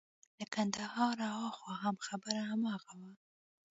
[0.37, 3.11] له کندهاره هاخوا هم خبره هماغه وه.